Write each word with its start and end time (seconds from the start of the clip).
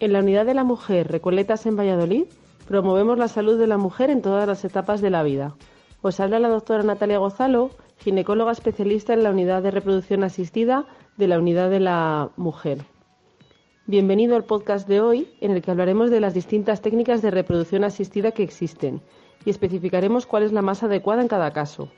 En 0.00 0.14
la 0.14 0.20
Unidad 0.20 0.46
de 0.46 0.54
la 0.54 0.64
Mujer 0.64 1.12
Recoletas 1.12 1.66
en 1.66 1.76
Valladolid 1.76 2.24
promovemos 2.66 3.18
la 3.18 3.28
salud 3.28 3.58
de 3.58 3.66
la 3.66 3.76
mujer 3.76 4.08
en 4.08 4.22
todas 4.22 4.48
las 4.48 4.64
etapas 4.64 5.02
de 5.02 5.10
la 5.10 5.22
vida. 5.22 5.56
Os 6.00 6.20
habla 6.20 6.38
la 6.38 6.48
doctora 6.48 6.82
Natalia 6.82 7.18
Gozalo, 7.18 7.68
ginecóloga 7.98 8.52
especialista 8.52 9.12
en 9.12 9.22
la 9.22 9.30
Unidad 9.30 9.62
de 9.62 9.70
Reproducción 9.70 10.24
Asistida 10.24 10.86
de 11.18 11.28
la 11.28 11.38
Unidad 11.38 11.68
de 11.68 11.80
la 11.80 12.30
Mujer. 12.38 12.78
Bienvenido 13.84 14.36
al 14.36 14.44
podcast 14.44 14.88
de 14.88 15.02
hoy 15.02 15.28
en 15.42 15.50
el 15.50 15.60
que 15.60 15.70
hablaremos 15.70 16.10
de 16.10 16.20
las 16.20 16.32
distintas 16.32 16.80
técnicas 16.80 17.20
de 17.20 17.30
reproducción 17.30 17.84
asistida 17.84 18.32
que 18.32 18.42
existen 18.42 19.02
y 19.44 19.50
especificaremos 19.50 20.24
cuál 20.24 20.44
es 20.44 20.52
la 20.52 20.62
más 20.62 20.82
adecuada 20.82 21.20
en 21.20 21.28
cada 21.28 21.52
caso. 21.52 21.90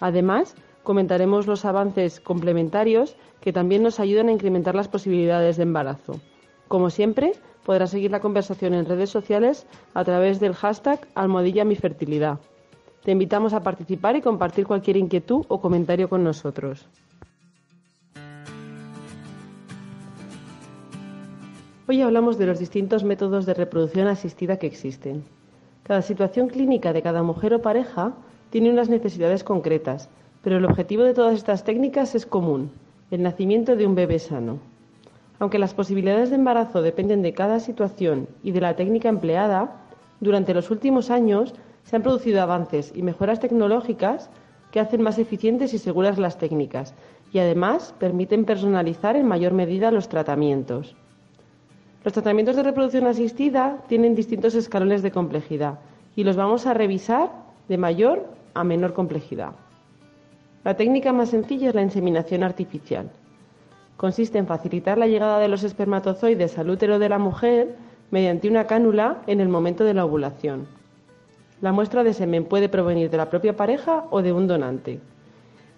Además, 0.00 0.56
comentaremos 0.82 1.46
los 1.46 1.64
avances 1.64 2.20
complementarios 2.20 3.16
que 3.40 3.54
también 3.54 3.82
nos 3.82 3.98
ayudan 3.98 4.28
a 4.28 4.32
incrementar 4.32 4.74
las 4.74 4.88
posibilidades 4.88 5.56
de 5.56 5.62
embarazo. 5.62 6.20
Como 6.68 6.90
siempre, 6.90 7.32
podrás 7.64 7.90
seguir 7.90 8.10
la 8.10 8.20
conversación 8.20 8.74
en 8.74 8.86
redes 8.86 9.10
sociales 9.10 9.66
a 9.94 10.04
través 10.04 10.40
del 10.40 10.54
hashtag 10.54 11.06
almohadilla. 11.14 11.64
Te 13.04 13.12
invitamos 13.12 13.52
a 13.52 13.62
participar 13.62 14.16
y 14.16 14.20
compartir 14.20 14.66
cualquier 14.66 14.96
inquietud 14.96 15.44
o 15.48 15.60
comentario 15.60 16.08
con 16.08 16.24
nosotros. 16.24 16.88
Hoy 21.88 22.02
hablamos 22.02 22.36
de 22.36 22.46
los 22.46 22.58
distintos 22.58 23.04
métodos 23.04 23.46
de 23.46 23.54
reproducción 23.54 24.08
asistida 24.08 24.58
que 24.58 24.66
existen. 24.66 25.22
Cada 25.84 26.02
situación 26.02 26.48
clínica 26.48 26.92
de 26.92 27.00
cada 27.00 27.22
mujer 27.22 27.54
o 27.54 27.62
pareja 27.62 28.12
tiene 28.50 28.70
unas 28.70 28.88
necesidades 28.88 29.44
concretas, 29.44 30.08
pero 30.42 30.56
el 30.56 30.64
objetivo 30.64 31.04
de 31.04 31.14
todas 31.14 31.34
estas 31.34 31.62
técnicas 31.62 32.16
es 32.16 32.26
común, 32.26 32.72
el 33.12 33.22
nacimiento 33.22 33.76
de 33.76 33.86
un 33.86 33.94
bebé 33.94 34.18
sano. 34.18 34.58
Aunque 35.38 35.58
las 35.58 35.74
posibilidades 35.74 36.30
de 36.30 36.36
embarazo 36.36 36.82
dependen 36.82 37.22
de 37.22 37.34
cada 37.34 37.60
situación 37.60 38.28
y 38.42 38.52
de 38.52 38.60
la 38.60 38.76
técnica 38.76 39.08
empleada, 39.08 39.76
durante 40.20 40.54
los 40.54 40.70
últimos 40.70 41.10
años 41.10 41.54
se 41.84 41.96
han 41.96 42.02
producido 42.02 42.40
avances 42.40 42.92
y 42.94 43.02
mejoras 43.02 43.40
tecnológicas 43.40 44.30
que 44.70 44.80
hacen 44.80 45.02
más 45.02 45.18
eficientes 45.18 45.74
y 45.74 45.78
seguras 45.78 46.18
las 46.18 46.38
técnicas 46.38 46.94
y 47.32 47.38
además 47.38 47.94
permiten 47.98 48.44
personalizar 48.44 49.16
en 49.16 49.26
mayor 49.26 49.52
medida 49.52 49.90
los 49.90 50.08
tratamientos. 50.08 50.96
Los 52.02 52.12
tratamientos 52.12 52.56
de 52.56 52.62
reproducción 52.62 53.06
asistida 53.06 53.78
tienen 53.88 54.14
distintos 54.14 54.54
escalones 54.54 55.02
de 55.02 55.10
complejidad 55.10 55.80
y 56.14 56.24
los 56.24 56.36
vamos 56.36 56.66
a 56.66 56.72
revisar 56.72 57.30
de 57.68 57.76
mayor 57.76 58.26
a 58.54 58.64
menor 58.64 58.94
complejidad. 58.94 59.52
La 60.64 60.76
técnica 60.76 61.12
más 61.12 61.30
sencilla 61.30 61.68
es 61.68 61.74
la 61.74 61.82
inseminación 61.82 62.42
artificial. 62.42 63.10
Consiste 63.96 64.38
en 64.38 64.46
facilitar 64.46 64.98
la 64.98 65.06
llegada 65.06 65.38
de 65.38 65.48
los 65.48 65.64
espermatozoides 65.64 66.58
al 66.58 66.70
útero 66.70 66.98
de 66.98 67.08
la 67.08 67.18
mujer 67.18 67.76
mediante 68.10 68.48
una 68.48 68.66
cánula 68.66 69.22
en 69.26 69.40
el 69.40 69.48
momento 69.48 69.84
de 69.84 69.94
la 69.94 70.04
ovulación. 70.04 70.66
La 71.62 71.72
muestra 71.72 72.04
de 72.04 72.12
semen 72.12 72.44
puede 72.44 72.68
provenir 72.68 73.08
de 73.08 73.16
la 73.16 73.30
propia 73.30 73.56
pareja 73.56 74.04
o 74.10 74.20
de 74.20 74.32
un 74.32 74.46
donante. 74.46 75.00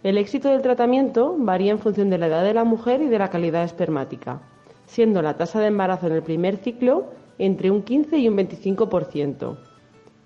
El 0.02 0.18
éxito 0.18 0.48
del 0.48 0.62
tratamiento 0.62 1.36
varía 1.38 1.70
en 1.70 1.78
función 1.78 2.10
de 2.10 2.18
la 2.18 2.26
edad 2.26 2.42
de 2.42 2.54
la 2.54 2.64
mujer 2.64 3.02
y 3.02 3.08
de 3.08 3.18
la 3.18 3.30
calidad 3.30 3.62
espermática, 3.62 4.40
siendo 4.86 5.22
la 5.22 5.36
tasa 5.36 5.60
de 5.60 5.66
embarazo 5.66 6.08
en 6.08 6.14
el 6.14 6.22
primer 6.22 6.56
ciclo 6.56 7.06
entre 7.38 7.70
un 7.70 7.82
15 7.82 8.18
y 8.18 8.28
un 8.28 8.36
25%. 8.36 9.56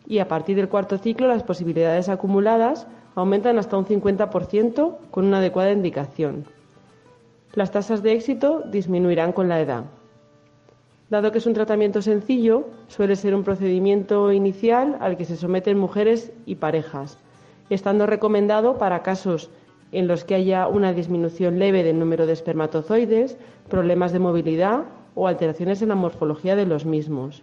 Y 0.06 0.18
a 0.18 0.28
partir 0.28 0.56
del 0.56 0.68
cuarto 0.68 0.96
ciclo 0.96 1.28
las 1.28 1.42
posibilidades 1.42 2.08
acumuladas 2.08 2.86
aumentan 3.14 3.58
hasta 3.58 3.76
un 3.76 3.84
50% 3.84 4.96
con 5.10 5.26
una 5.26 5.38
adecuada 5.38 5.72
indicación. 5.72 6.46
Las 7.54 7.70
tasas 7.70 8.02
de 8.02 8.12
éxito 8.12 8.62
disminuirán 8.64 9.32
con 9.32 9.46
la 9.46 9.60
edad. 9.60 9.84
Dado 11.10 11.32
que 11.32 11.36
es 11.36 11.46
un 11.46 11.52
tratamiento 11.52 12.00
sencillo, 12.00 12.68
suele 12.88 13.14
ser 13.14 13.34
un 13.34 13.44
procedimiento 13.44 14.32
inicial 14.32 14.96
al 15.00 15.18
que 15.18 15.26
se 15.26 15.36
someten 15.36 15.76
mujeres 15.76 16.32
y 16.46 16.54
parejas, 16.54 17.18
estando 17.68 18.06
recomendado 18.06 18.78
para 18.78 19.02
casos 19.02 19.50
en 19.92 20.08
los 20.08 20.24
que 20.24 20.34
haya 20.34 20.66
una 20.66 20.94
disminución 20.94 21.58
leve 21.58 21.82
del 21.82 21.98
número 21.98 22.24
de 22.24 22.32
espermatozoides, 22.32 23.36
problemas 23.68 24.12
de 24.12 24.18
movilidad 24.18 24.84
o 25.14 25.28
alteraciones 25.28 25.82
en 25.82 25.90
la 25.90 25.94
morfología 25.94 26.56
de 26.56 26.64
los 26.64 26.86
mismos. 26.86 27.42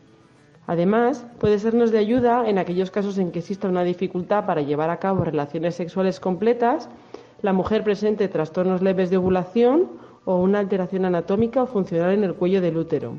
Además, 0.66 1.28
puede 1.38 1.59
sernos 1.59 1.91
de 1.91 2.00
ayuda 2.00 2.50
en 2.50 2.58
aquellos 2.58 2.90
casos 2.90 3.20
en 3.20 3.31
que 3.31 3.40
exista 3.40 3.70
una 3.70 3.84
dificultad 3.84 4.47
para 4.47 4.62
llevar 4.64 4.90
a 4.90 4.97
cabo 4.97 5.24
relaciones 5.24 5.76
sexuales 5.76 6.20
completas 6.20 6.90
la 7.42 7.54
mujer 7.54 7.84
presente 7.84 8.28
trastornos 8.28 8.82
leves 8.82 9.10
de 9.10 9.18
ovulación 9.18 9.90
o 10.26 10.36
una 10.38 10.60
alteración 10.60 11.06
anatómica 11.06 11.64
o 11.64 11.68
funcional 11.68 12.14
en 12.14 12.24
el 12.24 12.36
cuello 12.36 12.62
del 12.62 12.78
útero. 12.78 13.16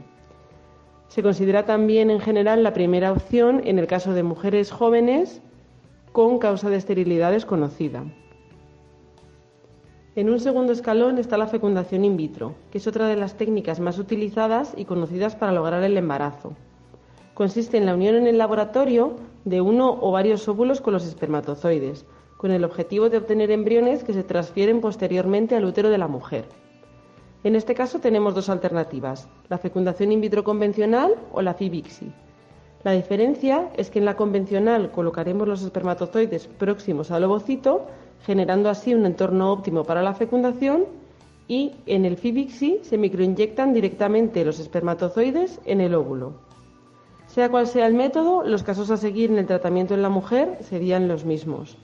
Se 1.08 1.22
considera 1.22 1.64
también 1.64 2.10
en 2.10 2.20
general 2.20 2.62
la 2.62 2.72
primera 2.72 3.12
opción 3.12 3.62
en 3.64 3.78
el 3.78 3.86
caso 3.86 4.12
de 4.12 4.22
mujeres 4.22 4.70
jóvenes 4.70 5.42
con 6.12 6.38
causa 6.38 6.70
de 6.70 6.76
esterilidad 6.76 7.32
desconocida. 7.32 8.04
En 10.16 10.28
un 10.28 10.40
segundo 10.40 10.72
escalón 10.72 11.18
está 11.18 11.38
la 11.38 11.46
fecundación 11.46 12.04
in 12.04 12.16
vitro, 12.16 12.54
que 12.70 12.78
es 12.78 12.86
otra 12.86 13.06
de 13.06 13.16
las 13.16 13.36
técnicas 13.36 13.80
más 13.80 13.98
utilizadas 13.98 14.74
y 14.76 14.84
conocidas 14.84 15.36
para 15.36 15.52
lograr 15.52 15.82
el 15.82 15.96
embarazo. 15.96 16.54
Consiste 17.40 17.78
en 17.78 17.86
la 17.86 17.94
unión 17.94 18.16
en 18.16 18.26
el 18.26 18.36
laboratorio 18.36 19.16
de 19.46 19.62
uno 19.62 19.96
o 20.02 20.12
varios 20.12 20.46
óvulos 20.46 20.82
con 20.82 20.92
los 20.92 21.06
espermatozoides, 21.06 22.04
con 22.36 22.50
el 22.50 22.64
objetivo 22.64 23.08
de 23.08 23.16
obtener 23.16 23.50
embriones 23.50 24.04
que 24.04 24.12
se 24.12 24.22
transfieren 24.22 24.82
posteriormente 24.82 25.56
al 25.56 25.64
útero 25.64 25.88
de 25.88 25.96
la 25.96 26.06
mujer. 26.06 26.44
En 27.42 27.56
este 27.56 27.74
caso 27.74 27.98
tenemos 27.98 28.34
dos 28.34 28.50
alternativas, 28.50 29.26
la 29.48 29.56
fecundación 29.56 30.12
in 30.12 30.20
vitro 30.20 30.44
convencional 30.44 31.14
o 31.32 31.40
la 31.40 31.54
FIBIXI. 31.54 32.12
La 32.84 32.92
diferencia 32.92 33.70
es 33.74 33.88
que 33.88 34.00
en 34.00 34.04
la 34.04 34.16
convencional 34.16 34.90
colocaremos 34.90 35.48
los 35.48 35.62
espermatozoides 35.62 36.46
próximos 36.46 37.10
al 37.10 37.24
ovocito, 37.24 37.86
generando 38.26 38.68
así 38.68 38.94
un 38.94 39.06
entorno 39.06 39.50
óptimo 39.50 39.84
para 39.84 40.02
la 40.02 40.12
fecundación, 40.12 40.84
y 41.48 41.72
en 41.86 42.04
el 42.04 42.18
FIBIXI 42.18 42.80
se 42.82 42.98
microinyectan 42.98 43.72
directamente 43.72 44.44
los 44.44 44.60
espermatozoides 44.60 45.58
en 45.64 45.80
el 45.80 45.94
óvulo. 45.94 46.49
Sea 47.30 47.48
cual 47.48 47.68
sea 47.68 47.86
el 47.86 47.94
método, 47.94 48.42
los 48.42 48.64
casos 48.64 48.90
a 48.90 48.96
seguir 48.96 49.30
en 49.30 49.38
el 49.38 49.46
tratamiento 49.46 49.94
en 49.94 50.02
la 50.02 50.08
mujer 50.08 50.58
serían 50.62 51.06
los 51.06 51.24
mismos. 51.24 51.78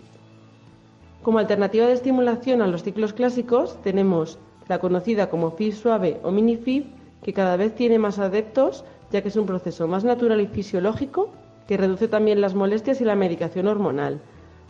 Como 1.23 1.39
alternativa 1.39 1.87
de 1.87 1.93
estimulación 1.93 2.63
a 2.63 2.67
los 2.67 2.83
ciclos 2.83 3.13
clásicos 3.13 3.81
tenemos 3.83 4.41
la 4.67 4.81
conocida 4.81 5.31
como 5.31 5.53
FIB 5.53 5.73
suave 5.73 6.21
o 6.25 6.33
mini 6.33 6.57
FIB, 6.57 6.87
que 7.23 7.33
cada 7.33 7.57
vez 7.57 7.77
tiene 7.77 8.01
más 8.01 8.19
adeptos 8.19 8.85
ya 9.13 9.23
que 9.23 9.29
es 9.29 9.37
un 9.37 9.47
proceso 9.47 9.87
más 9.87 10.03
natural 10.03 10.41
y 10.41 10.49
fisiológico 10.49 11.31
que 11.69 11.77
reduce 11.77 12.09
también 12.09 12.41
las 12.41 12.55
molestias 12.55 13.01
y 13.01 13.05
la 13.05 13.15
medicación 13.15 13.69
hormonal, 13.69 14.21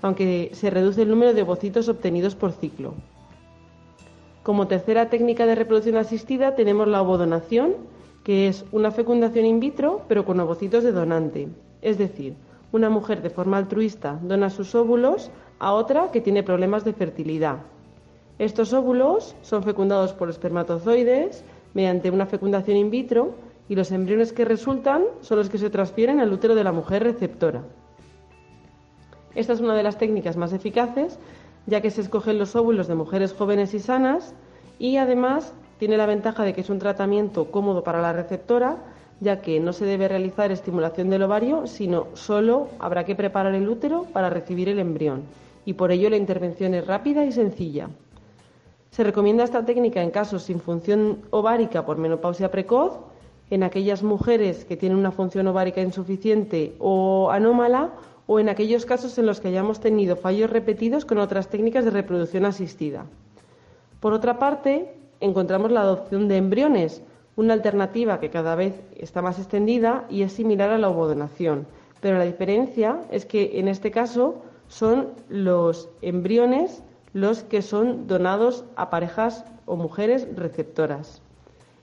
aunque 0.02 0.50
se 0.52 0.68
reduce 0.68 1.00
el 1.00 1.08
número 1.08 1.32
de 1.32 1.40
ovocitos 1.40 1.88
obtenidos 1.88 2.34
por 2.34 2.52
ciclo. 2.52 2.92
Como 4.42 4.66
tercera 4.66 5.08
técnica 5.08 5.46
de 5.46 5.54
reproducción 5.54 5.96
asistida 5.96 6.54
tenemos 6.54 6.86
la 6.86 7.00
ovodonación, 7.00 7.76
que 8.26 8.48
es 8.48 8.64
una 8.72 8.90
fecundación 8.90 9.46
in 9.46 9.60
vitro 9.60 10.02
pero 10.08 10.24
con 10.24 10.40
ovocitos 10.40 10.82
de 10.82 10.90
donante, 10.90 11.46
es 11.80 11.96
decir, 11.96 12.34
una 12.72 12.90
mujer 12.90 13.22
de 13.22 13.30
forma 13.30 13.56
altruista 13.56 14.18
dona 14.20 14.50
sus 14.50 14.74
óvulos 14.74 15.30
a 15.60 15.72
otra 15.72 16.10
que 16.10 16.20
tiene 16.20 16.42
problemas 16.42 16.84
de 16.84 16.92
fertilidad. 16.92 17.58
Estos 18.40 18.72
óvulos 18.72 19.36
son 19.42 19.62
fecundados 19.62 20.12
por 20.12 20.28
espermatozoides 20.28 21.44
mediante 21.72 22.10
una 22.10 22.26
fecundación 22.26 22.76
in 22.76 22.90
vitro 22.90 23.36
y 23.68 23.76
los 23.76 23.92
embriones 23.92 24.32
que 24.32 24.44
resultan 24.44 25.04
son 25.20 25.38
los 25.38 25.48
que 25.48 25.58
se 25.58 25.70
transfieren 25.70 26.18
al 26.18 26.32
útero 26.32 26.56
de 26.56 26.64
la 26.64 26.72
mujer 26.72 27.04
receptora. 27.04 27.62
Esta 29.36 29.52
es 29.52 29.60
una 29.60 29.76
de 29.76 29.84
las 29.84 29.98
técnicas 29.98 30.36
más 30.36 30.52
eficaces 30.52 31.20
ya 31.66 31.80
que 31.80 31.92
se 31.92 32.00
escogen 32.00 32.40
los 32.40 32.56
óvulos 32.56 32.88
de 32.88 32.96
mujeres 32.96 33.32
jóvenes 33.32 33.72
y 33.72 33.78
sanas 33.78 34.34
y 34.80 34.96
además 34.96 35.54
tiene 35.78 35.96
la 35.96 36.06
ventaja 36.06 36.42
de 36.44 36.54
que 36.54 36.62
es 36.62 36.70
un 36.70 36.78
tratamiento 36.78 37.50
cómodo 37.50 37.82
para 37.84 38.00
la 38.00 38.12
receptora 38.12 38.76
ya 39.20 39.40
que 39.40 39.60
no 39.60 39.72
se 39.72 39.86
debe 39.86 40.08
realizar 40.08 40.52
estimulación 40.52 41.08
del 41.08 41.22
ovario, 41.22 41.66
sino 41.66 42.08
solo 42.14 42.68
habrá 42.78 43.04
que 43.04 43.14
preparar 43.14 43.54
el 43.54 43.68
útero 43.68 44.04
para 44.12 44.30
recibir 44.30 44.68
el 44.68 44.78
embrión 44.78 45.22
y 45.64 45.72
por 45.74 45.90
ello 45.90 46.08
la 46.10 46.16
intervención 46.16 46.74
es 46.74 46.86
rápida 46.86 47.24
y 47.24 47.32
sencilla. 47.32 47.88
Se 48.90 49.04
recomienda 49.04 49.44
esta 49.44 49.64
técnica 49.66 50.02
en 50.02 50.10
casos 50.10 50.44
sin 50.44 50.60
función 50.60 51.22
ovárica 51.30 51.84
por 51.84 51.98
menopausia 51.98 52.50
precoz, 52.50 52.98
en 53.50 53.62
aquellas 53.62 54.02
mujeres 54.02 54.64
que 54.64 54.76
tienen 54.76 54.98
una 54.98 55.12
función 55.12 55.46
ovárica 55.46 55.80
insuficiente 55.80 56.74
o 56.78 57.30
anómala 57.30 57.92
o 58.26 58.40
en 58.40 58.48
aquellos 58.48 58.86
casos 58.86 59.18
en 59.18 59.26
los 59.26 59.40
que 59.40 59.48
hayamos 59.48 59.80
tenido 59.80 60.16
fallos 60.16 60.50
repetidos 60.50 61.04
con 61.04 61.18
otras 61.18 61.48
técnicas 61.48 61.84
de 61.84 61.92
reproducción 61.92 62.44
asistida. 62.44 63.06
Por 64.00 64.12
otra 64.12 64.38
parte, 64.38 64.94
encontramos 65.20 65.70
la 65.70 65.80
adopción 65.80 66.28
de 66.28 66.36
embriones, 66.36 67.02
una 67.36 67.52
alternativa 67.52 68.20
que 68.20 68.30
cada 68.30 68.54
vez 68.54 68.80
está 68.96 69.22
más 69.22 69.38
extendida 69.38 70.06
y 70.08 70.22
es 70.22 70.32
similar 70.32 70.70
a 70.70 70.78
la 70.78 70.88
ovodonación, 70.88 71.66
pero 72.00 72.18
la 72.18 72.24
diferencia 72.24 73.00
es 73.10 73.26
que 73.26 73.58
en 73.58 73.68
este 73.68 73.90
caso 73.90 74.42
son 74.68 75.08
los 75.28 75.88
embriones 76.02 76.82
los 77.12 77.42
que 77.42 77.62
son 77.62 78.06
donados 78.06 78.64
a 78.76 78.90
parejas 78.90 79.44
o 79.64 79.76
mujeres 79.76 80.28
receptoras. 80.36 81.22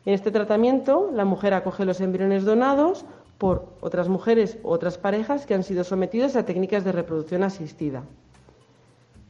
En 0.06 0.14
este 0.14 0.32
tratamiento, 0.32 1.10
la 1.14 1.26
mujer 1.26 1.54
acoge 1.54 1.86
los 1.86 2.02
embriones 2.02 2.46
donados 2.46 3.06
por 3.38 3.66
otras 3.82 4.10
mujeres 4.10 4.60
u 4.64 4.70
otras 4.70 4.98
parejas 4.98 5.46
que 5.46 5.54
han 5.54 5.64
sido 5.64 5.84
sometidos 5.84 6.36
a 6.36 6.46
técnicas 6.46 6.84
de 6.84 6.92
reproducción 6.92 7.44
asistida. 7.44 8.04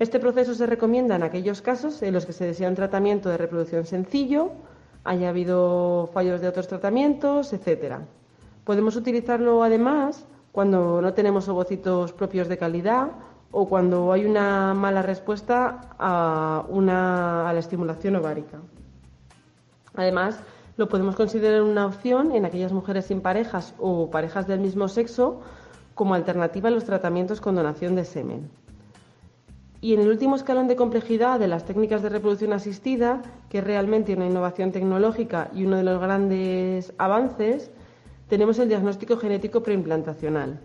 Este 0.03 0.19
proceso 0.19 0.53
se 0.53 0.65
recomienda 0.65 1.15
en 1.15 1.23
aquellos 1.23 1.61
casos 1.61 2.01
en 2.01 2.13
los 2.13 2.25
que 2.25 2.33
se 2.33 2.45
desea 2.45 2.67
un 2.67 2.75
tratamiento 2.75 3.29
de 3.29 3.37
reproducción 3.37 3.85
sencillo, 3.85 4.51
haya 5.05 5.29
habido 5.29 6.09
fallos 6.11 6.41
de 6.41 6.49
otros 6.49 6.67
tratamientos, 6.67 7.53
etc. 7.53 7.99
Podemos 8.65 8.97
utilizarlo 8.97 9.63
además 9.63 10.25
cuando 10.51 11.01
no 11.01 11.13
tenemos 11.13 11.47
ovocitos 11.47 12.11
propios 12.11 12.49
de 12.49 12.57
calidad 12.57 13.11
o 13.51 13.69
cuando 13.69 14.11
hay 14.11 14.25
una 14.25 14.73
mala 14.73 15.03
respuesta 15.03 15.95
a, 15.97 16.65
a 16.67 17.53
la 17.53 17.59
estimulación 17.59 18.17
ovárica. 18.17 18.59
Además, 19.95 20.37
lo 20.75 20.89
podemos 20.89 21.15
considerar 21.15 21.61
una 21.61 21.85
opción 21.85 22.33
en 22.33 22.43
aquellas 22.43 22.73
mujeres 22.73 23.05
sin 23.05 23.21
parejas 23.21 23.73
o 23.79 24.11
parejas 24.11 24.47
del 24.47 24.59
mismo 24.59 24.89
sexo 24.89 25.39
como 25.95 26.13
alternativa 26.13 26.67
a 26.67 26.73
los 26.73 26.83
tratamientos 26.83 27.39
con 27.39 27.55
donación 27.55 27.95
de 27.95 28.03
semen. 28.03 28.62
Y 29.83 29.93
en 29.93 29.99
el 29.99 30.07
último 30.07 30.37
escalón 30.37 30.69
de 30.69 30.77
complejidad 30.77 31.41
de 31.41 31.49
las 31.49 31.65
técnicas 31.65 32.01
de 32.01 32.07
reproducción 32.07 32.53
asistida, 32.53 33.21
que 33.49 33.57
es 33.57 33.63
realmente 33.65 34.13
una 34.13 34.25
innovación 34.25 34.71
tecnológica 34.71 35.51
y 35.53 35.65
uno 35.65 35.75
de 35.75 35.83
los 35.83 35.99
grandes 35.99 36.93
avances, 36.97 37.69
tenemos 38.29 38.57
el 38.59 38.69
diagnóstico 38.69 39.17
genético 39.17 39.61
preimplantacional. 39.61 40.61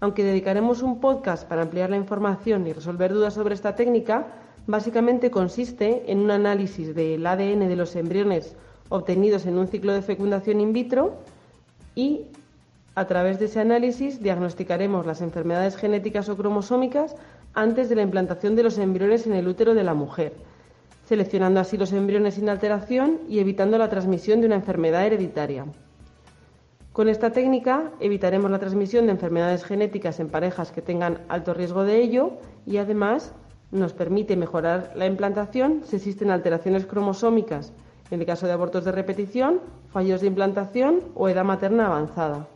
Aunque 0.00 0.24
dedicaremos 0.24 0.82
un 0.82 0.98
podcast 0.98 1.48
para 1.48 1.62
ampliar 1.62 1.90
la 1.90 1.98
información 1.98 2.66
y 2.66 2.72
resolver 2.72 3.14
dudas 3.14 3.34
sobre 3.34 3.54
esta 3.54 3.76
técnica, 3.76 4.26
básicamente 4.66 5.30
consiste 5.30 6.10
en 6.10 6.18
un 6.18 6.32
análisis 6.32 6.96
del 6.96 7.24
ADN 7.24 7.68
de 7.68 7.76
los 7.76 7.94
embriones 7.94 8.56
obtenidos 8.88 9.46
en 9.46 9.56
un 9.56 9.68
ciclo 9.68 9.92
de 9.92 10.02
fecundación 10.02 10.60
in 10.60 10.72
vitro 10.72 11.14
y 11.94 12.26
a 12.96 13.06
través 13.06 13.38
de 13.38 13.44
ese 13.44 13.60
análisis 13.60 14.20
diagnosticaremos 14.20 15.06
las 15.06 15.20
enfermedades 15.20 15.76
genéticas 15.76 16.28
o 16.28 16.36
cromosómicas 16.36 17.14
antes 17.54 17.88
de 17.88 17.96
la 17.96 18.02
implantación 18.02 18.56
de 18.56 18.62
los 18.62 18.78
embriones 18.78 19.26
en 19.26 19.34
el 19.34 19.48
útero 19.48 19.74
de 19.74 19.84
la 19.84 19.94
mujer, 19.94 20.34
seleccionando 21.04 21.60
así 21.60 21.76
los 21.76 21.92
embriones 21.92 22.34
sin 22.34 22.48
alteración 22.48 23.20
y 23.28 23.38
evitando 23.38 23.78
la 23.78 23.88
transmisión 23.88 24.40
de 24.40 24.46
una 24.46 24.56
enfermedad 24.56 25.06
hereditaria. 25.06 25.66
Con 26.92 27.08
esta 27.08 27.30
técnica 27.30 27.92
evitaremos 28.00 28.50
la 28.50 28.58
transmisión 28.58 29.06
de 29.06 29.12
enfermedades 29.12 29.64
genéticas 29.64 30.18
en 30.20 30.28
parejas 30.28 30.72
que 30.72 30.82
tengan 30.82 31.20
alto 31.28 31.54
riesgo 31.54 31.84
de 31.84 32.02
ello 32.02 32.32
y 32.66 32.78
además 32.78 33.32
nos 33.70 33.92
permite 33.92 34.36
mejorar 34.36 34.92
la 34.96 35.06
implantación 35.06 35.82
si 35.84 35.96
existen 35.96 36.30
alteraciones 36.30 36.86
cromosómicas, 36.86 37.72
en 38.10 38.20
el 38.20 38.26
caso 38.26 38.46
de 38.46 38.52
abortos 38.52 38.84
de 38.84 38.92
repetición, 38.92 39.60
fallos 39.92 40.20
de 40.22 40.26
implantación 40.26 41.00
o 41.14 41.28
edad 41.28 41.44
materna 41.44 41.86
avanzada. 41.86 42.48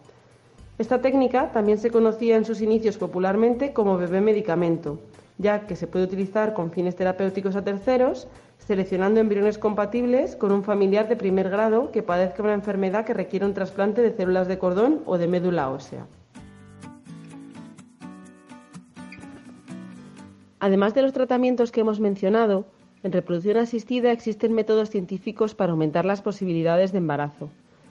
Esta 0.78 1.00
técnica 1.00 1.52
también 1.52 1.78
se 1.78 1.90
conocía 1.90 2.36
en 2.36 2.44
sus 2.44 2.60
inicios 2.60 2.96
popularmente 2.96 3.72
como 3.72 3.98
bebé 3.98 4.20
medicamento, 4.20 4.98
ya 5.36 5.66
que 5.66 5.76
se 5.76 5.86
puede 5.86 6.06
utilizar 6.06 6.54
con 6.54 6.70
fines 6.70 6.96
terapéuticos 6.96 7.56
a 7.56 7.62
terceros, 7.62 8.26
seleccionando 8.58 9.20
embriones 9.20 9.58
compatibles 9.58 10.34
con 10.34 10.50
un 10.50 10.64
familiar 10.64 11.08
de 11.08 11.16
primer 11.16 11.50
grado 11.50 11.90
que 11.90 12.02
padezca 12.02 12.42
una 12.42 12.54
enfermedad 12.54 13.04
que 13.04 13.12
requiere 13.12 13.44
un 13.44 13.54
trasplante 13.54 14.00
de 14.00 14.12
células 14.12 14.48
de 14.48 14.58
cordón 14.58 15.02
o 15.04 15.18
de 15.18 15.28
médula 15.28 15.68
ósea. 15.68 16.06
Además 20.58 20.94
de 20.94 21.02
los 21.02 21.12
tratamientos 21.12 21.72
que 21.72 21.80
hemos 21.80 21.98
mencionado, 21.98 22.64
en 23.02 23.10
reproducción 23.10 23.56
asistida 23.56 24.12
existen 24.12 24.52
métodos 24.52 24.90
científicos 24.90 25.54
para 25.54 25.72
aumentar 25.72 26.04
las 26.04 26.22
posibilidades 26.22 26.92
de 26.92 26.98
embarazo. 26.98 27.50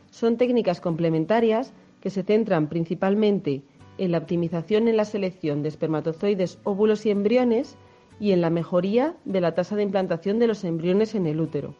Son 0.09 0.37
técnicas 0.37 0.79
complementarias 0.79 1.73
que 2.01 2.09
se 2.09 2.23
centran 2.23 2.67
principalmente 2.67 3.61
en 3.97 4.11
la 4.11 4.17
optimización 4.17 4.87
en 4.87 4.97
la 4.97 5.05
selección 5.05 5.61
de 5.61 5.69
espermatozoides, 5.69 6.59
óvulos 6.63 7.05
y 7.05 7.11
embriones 7.11 7.77
y 8.19 8.31
en 8.31 8.41
la 8.41 8.49
mejoría 8.49 9.15
de 9.25 9.41
la 9.41 9.53
tasa 9.53 9.75
de 9.75 9.83
implantación 9.83 10.39
de 10.39 10.47
los 10.47 10.63
embriones 10.63 11.15
en 11.15 11.27
el 11.27 11.39
útero. 11.39 11.75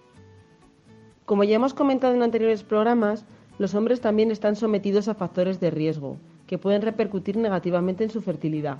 Como 1.25 1.43
ya 1.43 1.55
hemos 1.55 1.73
comentado 1.73 2.13
en 2.13 2.23
anteriores 2.23 2.63
programas, 2.63 3.25
los 3.57 3.75
hombres 3.75 4.01
también 4.01 4.31
están 4.31 4.55
sometidos 4.55 5.07
a 5.07 5.15
factores 5.15 5.59
de 5.59 5.71
riesgo 5.71 6.17
que 6.47 6.57
pueden 6.57 6.81
repercutir 6.81 7.37
negativamente 7.37 8.03
en 8.03 8.09
su 8.09 8.21
fertilidad. 8.21 8.77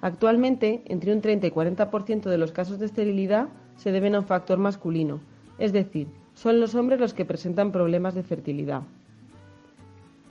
Actualmente, 0.00 0.82
entre 0.84 1.12
un 1.12 1.20
30 1.20 1.46
y 1.46 1.50
40% 1.50 2.24
de 2.24 2.38
los 2.38 2.52
casos 2.52 2.78
de 2.78 2.86
esterilidad 2.86 3.48
se 3.76 3.90
deben 3.90 4.14
a 4.14 4.20
un 4.20 4.26
factor 4.26 4.58
masculino, 4.58 5.20
es 5.58 5.72
decir, 5.72 6.08
son 6.34 6.60
los 6.60 6.74
hombres 6.74 7.00
los 7.00 7.14
que 7.14 7.24
presentan 7.24 7.72
problemas 7.72 8.14
de 8.14 8.22
fertilidad. 8.22 8.82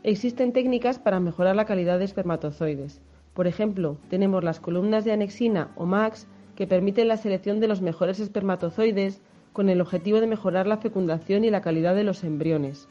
Existen 0.03 0.51
técnicas 0.51 0.99
para 0.99 1.21
mejorar 1.21 1.55
la 1.55 1.63
calidad 1.63 1.97
de 1.97 2.03
espermatozoides. 2.03 3.01
Por 3.33 3.47
ejemplo, 3.47 3.97
tenemos 4.09 4.43
las 4.43 4.59
columnas 4.59 5.05
de 5.05 5.13
anexina 5.13 5.71
o 5.77 5.85
MAX 5.85 6.27
que 6.57 6.67
permiten 6.67 7.07
la 7.07 7.15
selección 7.15 7.61
de 7.61 7.69
los 7.69 7.81
mejores 7.81 8.19
espermatozoides 8.19 9.21
con 9.53 9.69
el 9.69 9.79
objetivo 9.79 10.19
de 10.19 10.27
mejorar 10.27 10.67
la 10.67 10.77
fecundación 10.77 11.45
y 11.45 11.49
la 11.49 11.61
calidad 11.61 11.95
de 11.95 12.03
los 12.03 12.25
embriones. 12.25 12.89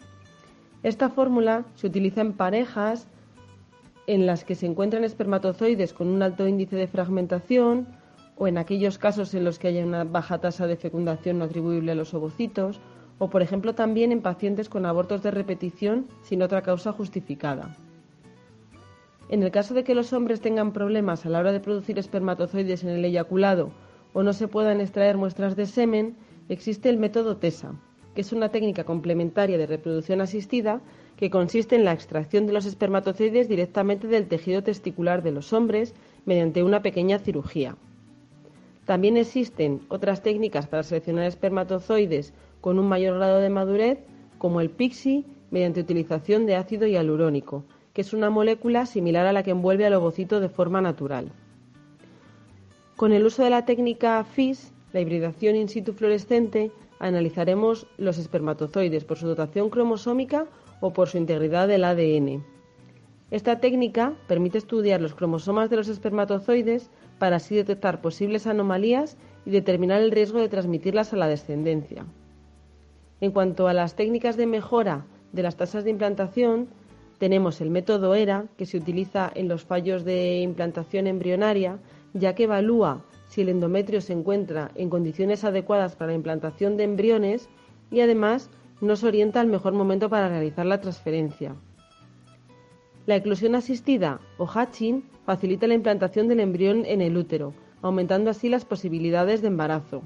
Esta 0.82 1.10
fórmula 1.10 1.66
se 1.74 1.86
utiliza 1.86 2.22
en 2.22 2.32
parejas 2.32 3.06
en 4.06 4.24
las 4.24 4.44
que 4.44 4.54
se 4.54 4.64
encuentran 4.64 5.04
espermatozoides 5.04 5.92
con 5.92 6.08
un 6.08 6.22
alto 6.22 6.48
índice 6.48 6.76
de 6.76 6.88
fragmentación 6.88 7.88
o 8.36 8.48
en 8.48 8.56
aquellos 8.56 8.96
casos 8.96 9.34
en 9.34 9.44
los 9.44 9.58
que 9.58 9.68
haya 9.68 9.84
una 9.84 10.04
baja 10.04 10.38
tasa 10.38 10.66
de 10.66 10.76
fecundación 10.76 11.38
no 11.38 11.44
atribuible 11.44 11.92
a 11.92 11.94
los 11.94 12.14
ovocitos 12.14 12.80
o, 13.22 13.30
por 13.30 13.40
ejemplo, 13.40 13.72
también 13.72 14.10
en 14.10 14.20
pacientes 14.20 14.68
con 14.68 14.84
abortos 14.84 15.22
de 15.22 15.30
repetición 15.30 16.08
sin 16.24 16.42
otra 16.42 16.62
causa 16.62 16.90
justificada. 16.90 17.76
En 19.28 19.44
el 19.44 19.52
caso 19.52 19.74
de 19.74 19.84
que 19.84 19.94
los 19.94 20.12
hombres 20.12 20.40
tengan 20.40 20.72
problemas 20.72 21.24
a 21.24 21.28
la 21.28 21.38
hora 21.38 21.52
de 21.52 21.60
producir 21.60 22.00
espermatozoides 22.00 22.82
en 22.82 22.90
el 22.90 23.04
eyaculado 23.04 23.70
o 24.12 24.24
no 24.24 24.32
se 24.32 24.48
puedan 24.48 24.80
extraer 24.80 25.18
muestras 25.18 25.54
de 25.54 25.66
semen, 25.66 26.16
existe 26.48 26.88
el 26.88 26.98
método 26.98 27.36
TESA, 27.36 27.76
que 28.12 28.22
es 28.22 28.32
una 28.32 28.48
técnica 28.48 28.82
complementaria 28.82 29.56
de 29.56 29.68
reproducción 29.68 30.20
asistida 30.20 30.80
que 31.16 31.30
consiste 31.30 31.76
en 31.76 31.84
la 31.84 31.92
extracción 31.92 32.48
de 32.48 32.54
los 32.54 32.66
espermatozoides 32.66 33.48
directamente 33.48 34.08
del 34.08 34.26
tejido 34.26 34.64
testicular 34.64 35.22
de 35.22 35.30
los 35.30 35.52
hombres 35.52 35.94
mediante 36.24 36.64
una 36.64 36.82
pequeña 36.82 37.20
cirugía. 37.20 37.76
También 38.84 39.16
existen 39.16 39.80
otras 39.88 40.22
técnicas 40.22 40.66
para 40.66 40.82
seleccionar 40.82 41.26
espermatozoides 41.26 42.34
con 42.60 42.78
un 42.78 42.88
mayor 42.88 43.16
grado 43.16 43.38
de 43.38 43.50
madurez, 43.50 43.98
como 44.38 44.60
el 44.60 44.70
PIXI, 44.70 45.24
mediante 45.50 45.80
utilización 45.80 46.46
de 46.46 46.56
ácido 46.56 46.86
hialurónico, 46.86 47.64
que 47.92 48.00
es 48.00 48.12
una 48.12 48.30
molécula 48.30 48.86
similar 48.86 49.26
a 49.26 49.32
la 49.32 49.42
que 49.42 49.50
envuelve 49.50 49.86
al 49.86 49.94
ovocito 49.94 50.40
de 50.40 50.48
forma 50.48 50.80
natural. 50.80 51.30
Con 52.96 53.12
el 53.12 53.24
uso 53.24 53.44
de 53.44 53.50
la 53.50 53.64
técnica 53.64 54.22
FIS, 54.24 54.72
la 54.92 55.00
hibridación 55.00 55.56
in 55.56 55.68
situ 55.68 55.92
fluorescente, 55.92 56.72
analizaremos 56.98 57.86
los 57.98 58.18
espermatozoides 58.18 59.04
por 59.04 59.18
su 59.18 59.26
dotación 59.26 59.70
cromosómica 59.70 60.46
o 60.80 60.92
por 60.92 61.08
su 61.08 61.18
integridad 61.18 61.68
del 61.68 61.84
ADN. 61.84 62.44
Esta 63.30 63.60
técnica 63.60 64.14
permite 64.26 64.58
estudiar 64.58 65.00
los 65.00 65.14
cromosomas 65.14 65.70
de 65.70 65.76
los 65.76 65.88
espermatozoides 65.88 66.90
para 67.22 67.36
así 67.36 67.54
detectar 67.54 68.00
posibles 68.00 68.48
anomalías 68.48 69.16
y 69.46 69.50
determinar 69.50 70.02
el 70.02 70.10
riesgo 70.10 70.40
de 70.40 70.48
transmitirlas 70.48 71.12
a 71.12 71.16
la 71.16 71.28
descendencia. 71.28 72.04
En 73.20 73.30
cuanto 73.30 73.68
a 73.68 73.72
las 73.72 73.94
técnicas 73.94 74.36
de 74.36 74.46
mejora 74.46 75.06
de 75.30 75.44
las 75.44 75.54
tasas 75.54 75.84
de 75.84 75.90
implantación, 75.90 76.66
tenemos 77.18 77.60
el 77.60 77.70
método 77.70 78.16
ERA, 78.16 78.46
que 78.56 78.66
se 78.66 78.76
utiliza 78.76 79.30
en 79.36 79.46
los 79.46 79.62
fallos 79.62 80.04
de 80.04 80.40
implantación 80.40 81.06
embrionaria, 81.06 81.78
ya 82.12 82.34
que 82.34 82.42
evalúa 82.42 83.04
si 83.28 83.42
el 83.42 83.50
endometrio 83.50 84.00
se 84.00 84.14
encuentra 84.14 84.72
en 84.74 84.90
condiciones 84.90 85.44
adecuadas 85.44 85.94
para 85.94 86.10
la 86.10 86.16
implantación 86.16 86.76
de 86.76 86.82
embriones 86.82 87.48
y 87.92 88.00
además 88.00 88.50
nos 88.80 89.04
orienta 89.04 89.40
al 89.40 89.46
mejor 89.46 89.74
momento 89.74 90.10
para 90.10 90.28
realizar 90.28 90.66
la 90.66 90.80
transferencia. 90.80 91.54
La 93.04 93.16
eclosión 93.16 93.56
asistida 93.56 94.20
o 94.38 94.46
hatching 94.46 95.02
facilita 95.26 95.66
la 95.66 95.74
implantación 95.74 96.28
del 96.28 96.38
embrión 96.38 96.84
en 96.86 97.00
el 97.00 97.16
útero, 97.16 97.52
aumentando 97.82 98.30
así 98.30 98.48
las 98.48 98.64
posibilidades 98.64 99.42
de 99.42 99.48
embarazo. 99.48 100.02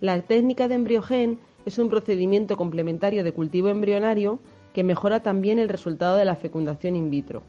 La 0.00 0.20
técnica 0.20 0.68
de 0.68 0.74
embriogen 0.74 1.38
es 1.64 1.78
un 1.78 1.88
procedimiento 1.88 2.58
complementario 2.58 3.24
de 3.24 3.32
cultivo 3.32 3.68
embrionario 3.68 4.40
que 4.74 4.84
mejora 4.84 5.22
también 5.22 5.58
el 5.58 5.70
resultado 5.70 6.16
de 6.16 6.26
la 6.26 6.36
fecundación 6.36 6.96
in 6.96 7.10
vitro. 7.10 7.42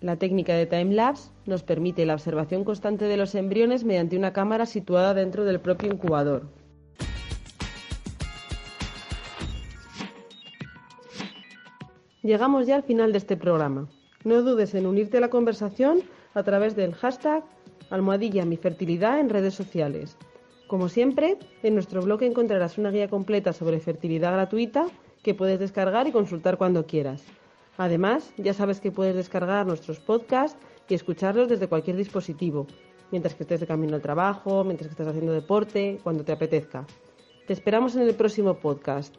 La 0.00 0.16
técnica 0.16 0.54
de 0.54 0.66
time-lapse 0.66 1.30
nos 1.46 1.62
permite 1.62 2.04
la 2.04 2.14
observación 2.14 2.64
constante 2.64 3.06
de 3.06 3.16
los 3.16 3.34
embriones 3.34 3.84
mediante 3.84 4.16
una 4.16 4.32
cámara 4.32 4.66
situada 4.66 5.14
dentro 5.14 5.44
del 5.44 5.60
propio 5.60 5.90
incubador. 5.92 6.48
Llegamos 12.26 12.66
ya 12.66 12.74
al 12.74 12.82
final 12.82 13.12
de 13.12 13.18
este 13.18 13.36
programa. 13.36 13.88
No 14.24 14.42
dudes 14.42 14.74
en 14.74 14.88
unirte 14.88 15.18
a 15.18 15.20
la 15.20 15.30
conversación 15.30 16.02
a 16.34 16.42
través 16.42 16.74
del 16.74 16.92
hashtag 16.92 17.44
almohadilla 17.88 18.44
mi 18.44 18.56
fertilidad 18.56 19.20
en 19.20 19.28
redes 19.28 19.54
sociales 19.54 20.16
Como 20.66 20.88
siempre, 20.88 21.38
en 21.62 21.74
nuestro 21.74 22.02
blog 22.02 22.24
encontrarás 22.24 22.78
una 22.78 22.90
guía 22.90 23.08
completa 23.08 23.52
sobre 23.52 23.78
fertilidad 23.78 24.32
gratuita 24.32 24.88
que 25.22 25.34
puedes 25.34 25.60
descargar 25.60 26.08
y 26.08 26.10
consultar 26.10 26.58
cuando 26.58 26.84
quieras. 26.84 27.22
Además, 27.76 28.32
ya 28.38 28.54
sabes 28.54 28.80
que 28.80 28.90
puedes 28.90 29.14
descargar 29.14 29.64
nuestros 29.64 30.00
podcasts 30.00 30.58
y 30.88 30.94
escucharlos 30.94 31.48
desde 31.48 31.68
cualquier 31.68 31.96
dispositivo, 31.96 32.66
mientras 33.12 33.36
que 33.36 33.44
estés 33.44 33.60
de 33.60 33.68
camino 33.68 33.94
al 33.94 34.02
trabajo, 34.02 34.64
mientras 34.64 34.88
que 34.88 34.94
estés 34.94 35.06
haciendo 35.06 35.32
deporte, 35.32 36.00
cuando 36.02 36.24
te 36.24 36.32
apetezca. 36.32 36.88
Te 37.46 37.52
esperamos 37.52 37.94
en 37.94 38.02
el 38.02 38.16
próximo 38.16 38.54
podcast. 38.54 39.14